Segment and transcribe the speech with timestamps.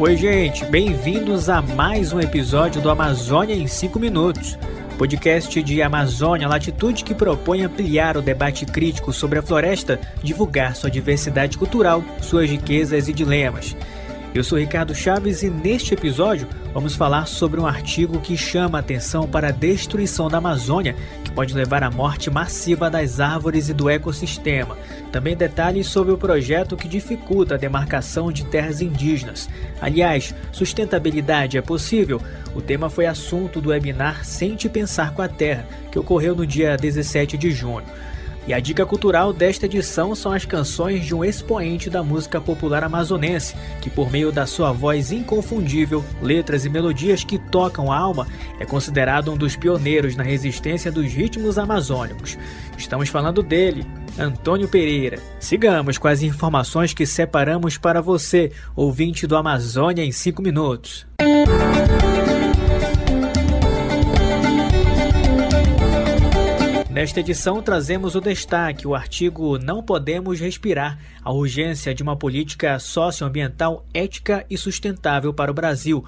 [0.00, 4.56] Oi, gente, bem-vindos a mais um episódio do Amazônia em 5 Minutos,
[4.96, 10.88] podcast de Amazônia Latitude que propõe ampliar o debate crítico sobre a floresta, divulgar sua
[10.88, 13.74] diversidade cultural, suas riquezas e dilemas.
[14.34, 18.80] Eu sou Ricardo Chaves e neste episódio vamos falar sobre um artigo que chama a
[18.80, 23.74] atenção para a destruição da Amazônia, que pode levar à morte massiva das árvores e
[23.74, 24.76] do ecossistema.
[25.10, 29.48] Também detalhes sobre o projeto que dificulta a demarcação de terras indígenas.
[29.80, 32.20] Aliás, sustentabilidade é possível?
[32.54, 36.76] O tema foi assunto do webinar Sente Pensar com a Terra, que ocorreu no dia
[36.76, 37.86] 17 de junho.
[38.48, 42.82] E a dica cultural desta edição são as canções de um expoente da música popular
[42.82, 48.26] amazonense, que por meio da sua voz inconfundível, letras e melodias que tocam a alma,
[48.58, 52.38] é considerado um dos pioneiros na resistência dos ritmos amazônicos.
[52.78, 53.84] Estamos falando dele,
[54.18, 55.18] Antônio Pereira.
[55.38, 61.06] Sigamos com as informações que separamos para você, ouvinte do Amazônia em 5 minutos.
[66.98, 72.76] Nesta edição, trazemos o destaque: o artigo Não Podemos Respirar a urgência de uma política
[72.80, 76.04] socioambiental ética e sustentável para o Brasil.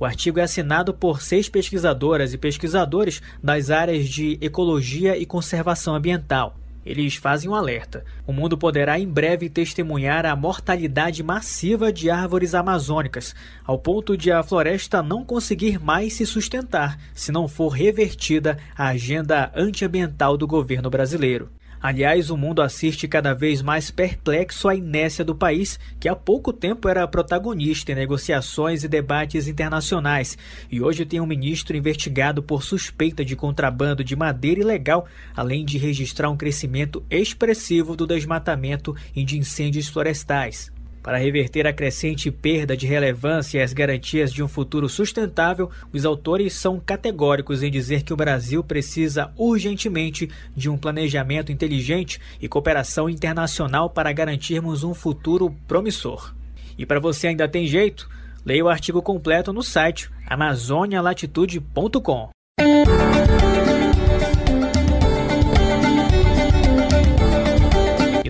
[0.00, 5.94] O artigo é assinado por seis pesquisadoras e pesquisadores das áreas de ecologia e conservação
[5.94, 6.56] ambiental.
[6.84, 8.04] Eles fazem um alerta.
[8.26, 14.32] O mundo poderá em breve testemunhar a mortalidade massiva de árvores amazônicas, ao ponto de
[14.32, 20.46] a floresta não conseguir mais se sustentar se não for revertida a agenda antiambiental do
[20.46, 21.48] governo brasileiro.
[21.82, 26.52] Aliás, o mundo assiste cada vez mais perplexo à inércia do país, que há pouco
[26.52, 30.38] tempo era protagonista em negociações e debates internacionais,
[30.70, 35.76] e hoje tem um ministro investigado por suspeita de contrabando de madeira ilegal, além de
[35.76, 40.70] registrar um crescimento expressivo do desmatamento e de incêndios florestais.
[41.02, 46.04] Para reverter a crescente perda de relevância e as garantias de um futuro sustentável, os
[46.04, 52.46] autores são categóricos em dizer que o Brasil precisa urgentemente de um planejamento inteligente e
[52.46, 56.32] cooperação internacional para garantirmos um futuro promissor.
[56.78, 58.08] E para você ainda tem jeito?
[58.44, 62.30] Leia o artigo completo no site amazonialatitude.com.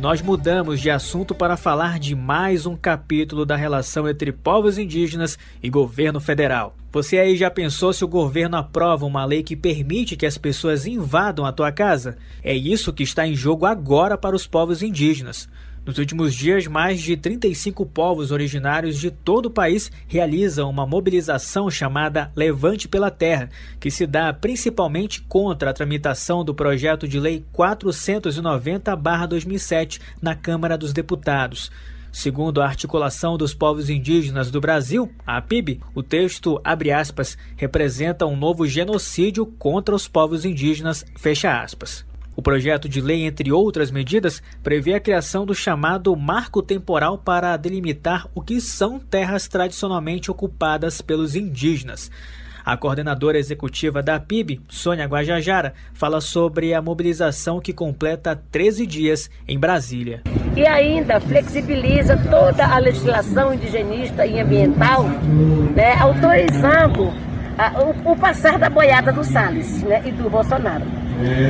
[0.02, 5.38] nós mudamos de assunto para falar de mais um capítulo da relação entre povos indígenas
[5.62, 6.74] e governo federal.
[6.90, 10.88] Você aí já pensou se o governo aprova uma lei que permite que as pessoas
[10.88, 12.18] invadam a tua casa?
[12.42, 15.48] É isso que está em jogo agora para os povos indígenas.
[15.84, 21.68] Nos últimos dias, mais de 35 povos originários de todo o país realizam uma mobilização
[21.68, 23.50] chamada Levante pela Terra,
[23.80, 30.92] que se dá principalmente contra a tramitação do projeto de lei 490-2007 na Câmara dos
[30.92, 31.68] Deputados.
[32.12, 38.24] Segundo a Articulação dos Povos Indígenas do Brasil, a APIB, o texto, abre aspas, representa
[38.24, 42.11] um novo genocídio contra os povos indígenas, fecha aspas.
[42.34, 47.56] O projeto de lei, entre outras medidas, prevê a criação do chamado Marco Temporal para
[47.58, 52.10] delimitar o que são terras tradicionalmente ocupadas pelos indígenas.
[52.64, 59.30] A coordenadora executiva da PIB, Sônia Guajajara, fala sobre a mobilização que completa 13 dias
[59.48, 60.22] em Brasília.
[60.56, 65.04] E ainda flexibiliza toda a legislação indigenista e ambiental,
[65.74, 67.12] né, autorizando
[67.58, 71.01] a, o, o, passar da boiada do Salles né, e do Bolsonaro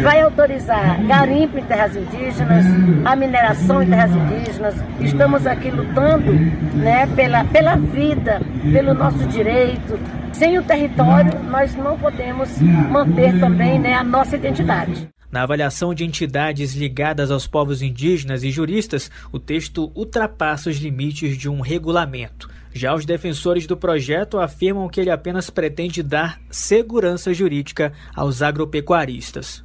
[0.03, 2.65] vai autorizar garimpo em terras indígenas,
[3.05, 4.75] a mineração em terras indígenas.
[5.01, 6.33] Estamos aqui lutando
[6.75, 8.41] né, pela, pela vida,
[8.73, 9.99] pelo nosso direito.
[10.33, 15.12] Sem o território, nós não podemos manter também né, a nossa identidade.
[15.33, 21.39] Na avaliação de entidades ligadas aos povos indígenas e juristas, o texto ultrapassa os limites
[21.39, 22.51] de um regulamento.
[22.75, 29.65] Já os defensores do projeto afirmam que ele apenas pretende dar segurança jurídica aos agropecuaristas.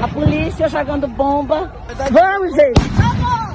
[0.00, 1.72] A polícia jogando bomba.
[2.12, 3.49] Vamos, gente!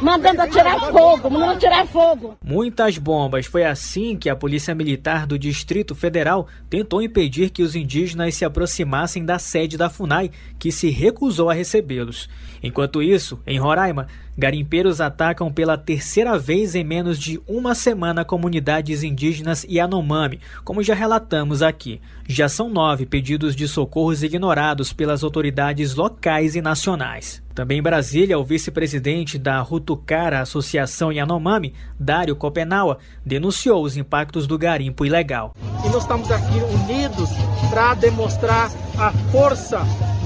[0.00, 2.36] Mandando atirar fogo, mandando atirar fogo.
[2.42, 3.46] Muitas bombas.
[3.46, 8.44] Foi assim que a Polícia Militar do Distrito Federal tentou impedir que os indígenas se
[8.44, 12.28] aproximassem da sede da FUNAI, que se recusou a recebê-los.
[12.62, 14.06] Enquanto isso, em Roraima,
[14.38, 20.94] Garimpeiros atacam pela terceira vez em menos de uma semana comunidades indígenas Yanomami, como já
[20.94, 22.00] relatamos aqui.
[22.28, 27.42] Já são nove pedidos de socorros ignorados pelas autoridades locais e nacionais.
[27.52, 34.56] Também em Brasília, o vice-presidente da Rutucara Associação Yanomami, Dário Copenaua, denunciou os impactos do
[34.56, 35.52] garimpo ilegal.
[35.84, 37.28] E nós estamos aqui unidos
[37.70, 39.80] para demonstrar a força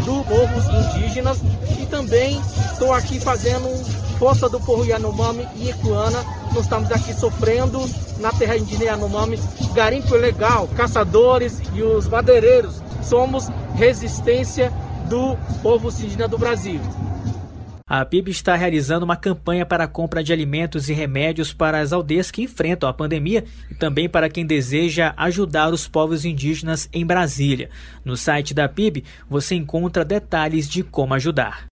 [0.05, 1.41] dos povos indígenas
[1.81, 2.39] e também
[2.73, 7.81] estou aqui fazendo força do povo Yanomami e Icuana, nós estamos aqui sofrendo
[8.19, 9.39] na terra indígena Yanomami,
[9.75, 12.83] garimpo ilegal, caçadores e os madeireiros.
[13.03, 14.73] Somos resistência
[15.09, 16.81] do povo indígena do Brasil.
[17.87, 21.93] A PIB está realizando uma campanha para a compra de alimentos e remédios para as
[21.93, 27.05] aldeias que enfrentam a pandemia e também para quem deseja ajudar os povos indígenas em
[27.05, 27.69] Brasília.
[28.03, 31.67] No site da PIB você encontra detalhes de como ajudar.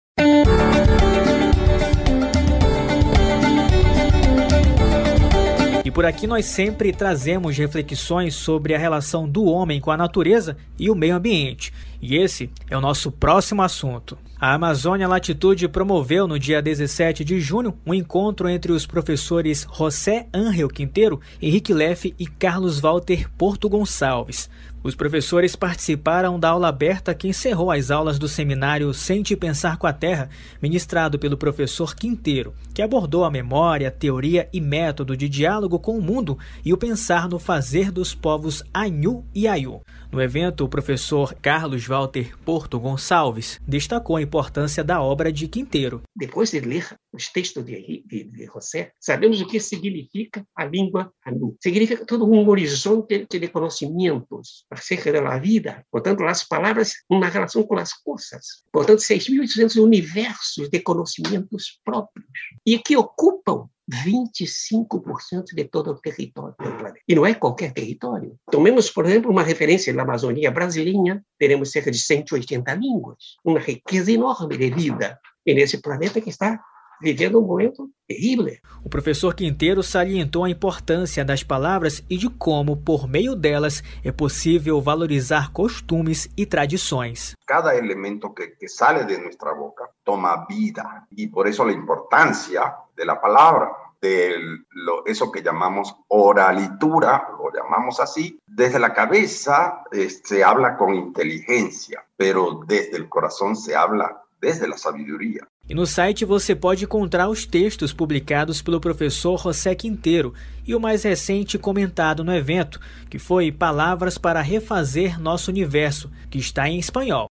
[5.91, 10.55] E por aqui nós sempre trazemos reflexões sobre a relação do homem com a natureza
[10.79, 11.73] e o meio ambiente.
[12.01, 14.17] E esse é o nosso próximo assunto.
[14.43, 20.25] A Amazônia Latitude promoveu no dia 17 de junho um encontro entre os professores José
[20.33, 24.49] Ángel Quinteiro, Henrique Leff e Carlos Walter Porto Gonçalves.
[24.83, 29.85] Os professores participaram da aula aberta que encerrou as aulas do seminário Sente Pensar com
[29.85, 30.27] a Terra,
[30.59, 36.01] ministrado pelo professor Quinteiro, que abordou a memória, teoria e método de diálogo com o
[36.01, 36.35] mundo
[36.65, 39.81] e o pensar no fazer dos povos Anhu e Ayu.
[40.11, 46.03] No evento, o professor Carlos Walter Porto Gonçalves destacou a importância da obra de Quinteiro.
[46.15, 51.11] Depois de ler os textos de, de, de José, sabemos o que significa a língua
[51.25, 51.57] Anu.
[51.61, 55.85] Significa todo um horizonte de conhecimentos acerca da vida.
[55.91, 58.63] Portanto, as palavras, uma relação com as coisas.
[58.71, 62.25] Portanto, 6.800 universos de conhecimentos próprios
[62.65, 66.99] e que ocupam 25% de todo o território do planeta.
[67.07, 68.35] E não é qualquer território.
[68.49, 74.11] Tomemos, por exemplo, uma referência na Amazônia brasileira, teremos cerca de 180 línguas, uma riqueza
[74.11, 75.19] enorme de vida.
[75.45, 76.59] E nesse planeta que está
[77.01, 78.55] vivendo um momento terrível.
[78.83, 84.11] O professor Quinteiro salientou a importância das palavras e de como, por meio delas, é
[84.11, 87.35] possível valorizar costumes e tradições.
[87.47, 90.83] Cada elemento que, que sale de nossa boca toma vida
[91.17, 92.61] e por isso a importância
[93.05, 93.71] da palavra
[94.01, 94.35] de
[94.71, 100.95] lo, eso que llamamos oralitura, lo llamamos así, desde la cabeza eh, se habla con
[100.95, 105.47] inteligencia, pero desde el corazón se habla desde la sabiduría.
[105.69, 110.33] E no site você pode encontrar os textos publicados pelo professor José Quinteiro
[110.67, 116.39] e o mais recente comentado no evento, que foi Palavras para Refazer Nosso Universo, que
[116.39, 117.27] está em espanhol.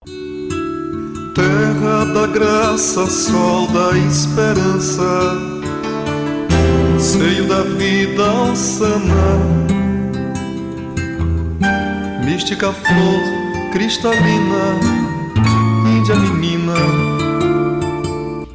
[1.33, 5.55] Terra da graça, sol da esperança,
[7.06, 9.38] seio da vida alçana,
[12.25, 13.22] mística flor
[13.72, 14.80] cristalina,
[15.86, 16.74] índia menina.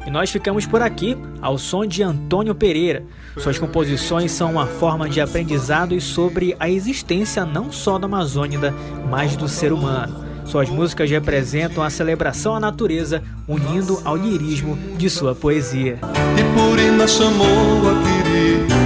[0.05, 3.05] E nós ficamos por aqui, ao som de Antônio Pereira.
[3.37, 8.73] Suas composições são uma forma de aprendizado sobre a existência não só da Amazônida,
[9.09, 10.30] mas do ser humano.
[10.51, 15.97] Suas músicas representam a celebração à natureza, unindo ao lirismo de sua poesia.
[16.37, 17.47] E Purina chamou
[17.89, 17.93] a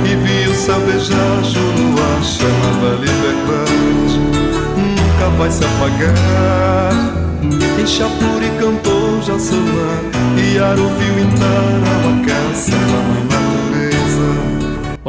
[0.05, 0.53] e viu
[3.01, 4.19] liberdade,
[4.77, 6.93] nunca vai se apagar.
[7.81, 9.19] Em Chapuri cantou
[10.37, 10.59] e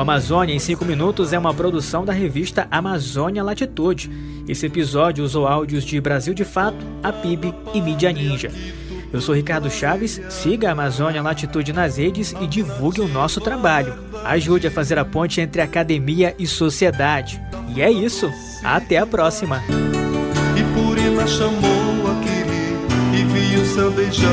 [0.06, 4.08] Amazônia em 5 Minutos é uma produção da revista Amazônia Latitude.
[4.47, 8.53] Esse episódio usou áudios de Brasil de Fato, a PIB e Mídia Ninja.
[9.12, 13.94] Eu sou Ricardo Chaves, siga a Amazônia Latitude nas redes e divulgue o nosso trabalho.
[14.25, 17.43] Ajude a fazer a ponte entre academia e sociedade.
[17.75, 18.31] E é isso.
[18.63, 19.60] Até a próxima.
[20.56, 24.31] E Purina chamou a Quiri e viu céu beijar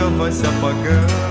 [0.00, 1.29] nunca vai se apagar.